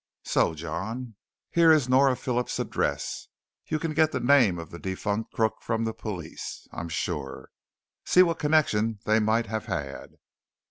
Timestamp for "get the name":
3.93-4.57